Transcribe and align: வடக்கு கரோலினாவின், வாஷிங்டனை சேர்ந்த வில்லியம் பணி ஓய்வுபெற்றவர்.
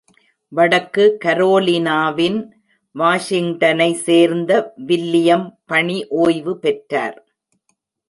வடக்கு 0.51 1.17
கரோலினாவின், 1.25 2.39
வாஷிங்டனை 2.95 3.93
சேர்ந்த 3.93 4.73
வில்லியம் 4.87 5.47
பணி 5.65 6.07
ஓய்வுபெற்றவர். 6.09 7.19